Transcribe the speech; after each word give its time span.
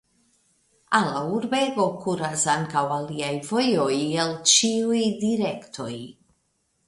Al 0.99 1.03
la 1.15 1.19
urbego 1.39 1.83
kuras 2.05 2.45
ankaŭ 2.55 2.83
aliaj 2.97 3.29
vojoj 3.49 3.91
el 4.23 4.33
ĉiuj 4.53 5.03
direktoj. 5.25 5.93